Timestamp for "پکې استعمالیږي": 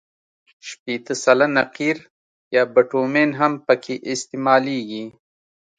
3.65-5.05